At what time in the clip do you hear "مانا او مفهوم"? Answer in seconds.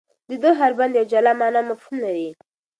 1.39-1.95